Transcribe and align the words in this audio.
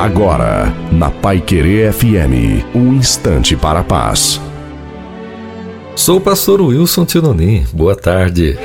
Agora, 0.00 0.74
na 0.90 1.10
Pai 1.10 1.42
Querer 1.42 1.92
FM, 1.92 2.64
um 2.74 2.94
instante 2.94 3.54
para 3.54 3.80
a 3.80 3.84
paz. 3.84 4.40
Sou 5.94 6.16
o 6.16 6.20
pastor 6.22 6.62
Wilson 6.62 7.04
Tinonim. 7.04 7.66
Boa 7.70 7.94
tarde. 7.94 8.58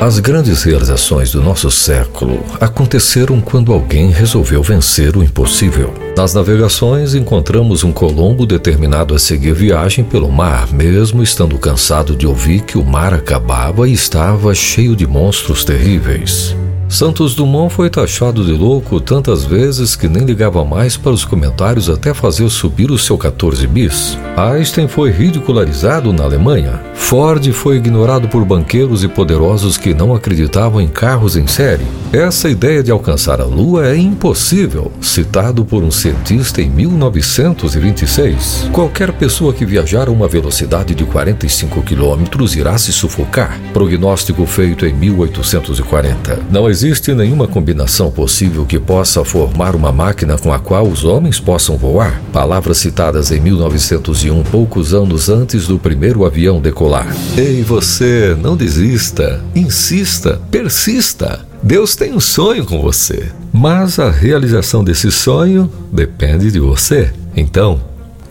As 0.00 0.18
grandes 0.18 0.64
realizações 0.64 1.30
do 1.30 1.40
nosso 1.40 1.70
século 1.70 2.42
aconteceram 2.60 3.40
quando 3.40 3.72
alguém 3.72 4.10
resolveu 4.10 4.64
vencer 4.64 5.16
o 5.16 5.22
impossível. 5.22 5.94
Nas 6.16 6.34
navegações, 6.34 7.14
encontramos 7.14 7.84
um 7.84 7.92
Colombo 7.92 8.44
determinado 8.44 9.14
a 9.14 9.18
seguir 9.20 9.54
viagem 9.54 10.02
pelo 10.02 10.28
mar, 10.28 10.72
mesmo 10.72 11.22
estando 11.22 11.56
cansado 11.56 12.16
de 12.16 12.26
ouvir 12.26 12.62
que 12.62 12.76
o 12.76 12.84
mar 12.84 13.14
acabava 13.14 13.88
e 13.88 13.92
estava 13.92 14.52
cheio 14.56 14.96
de 14.96 15.06
monstros 15.06 15.64
terríveis. 15.64 16.56
Santos 16.90 17.36
Dumont 17.36 17.72
foi 17.72 17.88
taxado 17.88 18.44
de 18.44 18.50
louco 18.50 19.00
tantas 19.00 19.44
vezes 19.44 19.94
que 19.94 20.08
nem 20.08 20.24
ligava 20.24 20.64
mais 20.64 20.96
para 20.96 21.12
os 21.12 21.24
comentários 21.24 21.88
até 21.88 22.12
fazer 22.12 22.50
subir 22.50 22.90
o 22.90 22.98
seu 22.98 23.16
14 23.16 23.64
bis. 23.68 24.18
Einstein 24.36 24.88
foi 24.88 25.12
ridicularizado 25.12 26.12
na 26.12 26.24
Alemanha. 26.24 26.82
Ford 26.94 27.48
foi 27.52 27.76
ignorado 27.76 28.28
por 28.28 28.44
banqueiros 28.44 29.04
e 29.04 29.08
poderosos 29.08 29.76
que 29.76 29.94
não 29.94 30.14
acreditavam 30.14 30.80
em 30.80 30.88
carros 30.88 31.36
em 31.36 31.46
série. 31.46 31.86
Essa 32.12 32.50
ideia 32.50 32.82
de 32.82 32.90
alcançar 32.90 33.40
a 33.40 33.44
Lua 33.44 33.86
é 33.86 33.96
impossível, 33.96 34.90
citado 35.00 35.64
por 35.64 35.84
um 35.84 35.92
cientista 35.92 36.60
em 36.60 36.68
1926. 36.68 38.68
Qualquer 38.72 39.12
pessoa 39.12 39.52
que 39.52 39.64
viajar 39.64 40.08
a 40.08 40.10
uma 40.10 40.26
velocidade 40.26 40.92
de 40.92 41.04
45 41.04 41.82
km 41.82 42.24
irá 42.56 42.76
se 42.78 42.92
sufocar. 42.92 43.60
Prognóstico 43.72 44.44
feito 44.44 44.84
em 44.84 44.92
1840. 44.92 46.40
Não 46.50 46.68
existe 46.68 46.79
nenhuma 47.14 47.46
combinação 47.46 48.10
possível 48.10 48.64
que 48.64 48.78
possa 48.78 49.24
formar 49.24 49.76
uma 49.76 49.92
máquina 49.92 50.38
com 50.38 50.52
a 50.52 50.58
qual 50.58 50.86
os 50.86 51.04
homens 51.04 51.38
possam 51.38 51.76
voar. 51.76 52.22
Palavras 52.32 52.78
citadas 52.78 53.30
em 53.30 53.40
1901, 53.40 54.42
poucos 54.44 54.94
anos 54.94 55.28
antes 55.28 55.66
do 55.66 55.78
primeiro 55.78 56.24
avião 56.24 56.60
decolar. 56.60 57.06
Ei, 57.36 57.62
você, 57.62 58.36
não 58.40 58.56
desista, 58.56 59.42
insista, 59.54 60.40
persista. 60.50 61.40
Deus 61.62 61.94
tem 61.94 62.14
um 62.14 62.20
sonho 62.20 62.64
com 62.64 62.80
você, 62.80 63.30
mas 63.52 63.98
a 63.98 64.10
realização 64.10 64.82
desse 64.82 65.10
sonho 65.10 65.70
depende 65.92 66.50
de 66.50 66.58
você. 66.58 67.12
Então, 67.36 67.80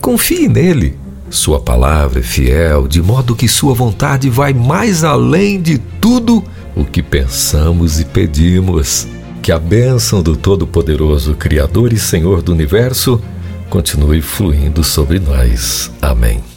confie 0.00 0.48
nele. 0.48 0.98
Sua 1.30 1.60
palavra 1.60 2.18
é 2.18 2.22
fiel, 2.24 2.88
de 2.88 3.00
modo 3.00 3.36
que 3.36 3.46
sua 3.46 3.72
vontade 3.72 4.28
vai 4.28 4.52
mais 4.52 5.04
além 5.04 5.62
de 5.62 5.78
tudo 6.00 6.42
o 6.80 6.84
que 6.84 7.02
pensamos 7.02 8.00
e 8.00 8.04
pedimos. 8.04 9.06
Que 9.42 9.52
a 9.52 9.58
bênção 9.58 10.22
do 10.22 10.36
Todo-Poderoso, 10.36 11.34
Criador 11.34 11.92
e 11.92 11.98
Senhor 11.98 12.42
do 12.42 12.52
Universo, 12.52 13.20
continue 13.68 14.20
fluindo 14.20 14.82
sobre 14.82 15.18
nós. 15.18 15.90
Amém. 16.00 16.49